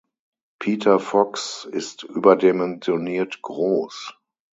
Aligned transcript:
Peter 0.59 0.97
Fox 0.99 1.67
ist 1.71 2.01
überdimensioniert 2.01 3.43
groß. 3.43 4.15